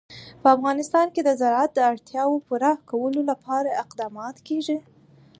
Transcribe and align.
په 0.41 0.47
افغانستان 0.57 1.07
کې 1.13 1.21
د 1.23 1.29
زراعت 1.41 1.71
د 1.75 1.79
اړتیاوو 1.91 2.43
پوره 2.47 2.71
کولو 2.89 3.21
لپاره 3.31 3.77
اقدامات 3.83 4.35
کېږي. 4.47 4.77